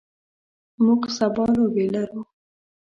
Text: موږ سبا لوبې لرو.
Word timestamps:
موږ 0.83 1.01
سبا 1.17 1.43
لوبې 1.55 1.85
لرو. 1.93 2.21